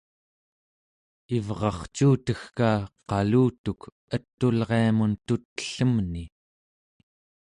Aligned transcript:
ivrarcuutegka 1.37 2.69
qalutuk 3.09 3.81
et'ulriamun 4.15 5.11
tut'ellemni 5.25 6.23